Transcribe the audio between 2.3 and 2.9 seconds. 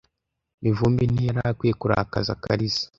Kariza.